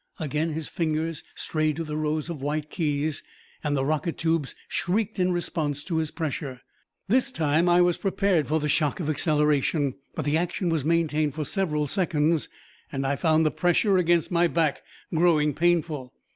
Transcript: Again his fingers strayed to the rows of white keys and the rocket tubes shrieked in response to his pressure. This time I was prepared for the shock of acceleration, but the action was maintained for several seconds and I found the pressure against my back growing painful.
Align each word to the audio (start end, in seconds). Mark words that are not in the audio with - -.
Again 0.19 0.53
his 0.53 0.67
fingers 0.67 1.23
strayed 1.35 1.75
to 1.75 1.83
the 1.83 1.95
rows 1.95 2.27
of 2.27 2.41
white 2.41 2.71
keys 2.71 3.21
and 3.63 3.77
the 3.77 3.85
rocket 3.85 4.17
tubes 4.17 4.55
shrieked 4.67 5.19
in 5.19 5.31
response 5.31 5.83
to 5.83 5.97
his 5.97 6.09
pressure. 6.09 6.61
This 7.07 7.31
time 7.31 7.69
I 7.69 7.81
was 7.81 7.99
prepared 7.99 8.47
for 8.47 8.59
the 8.59 8.67
shock 8.67 8.99
of 8.99 9.11
acceleration, 9.11 9.93
but 10.15 10.25
the 10.25 10.37
action 10.39 10.69
was 10.69 10.83
maintained 10.83 11.35
for 11.35 11.45
several 11.45 11.85
seconds 11.85 12.49
and 12.91 13.05
I 13.05 13.15
found 13.15 13.45
the 13.45 13.51
pressure 13.51 13.97
against 13.99 14.31
my 14.31 14.47
back 14.47 14.81
growing 15.13 15.53
painful. 15.53 16.11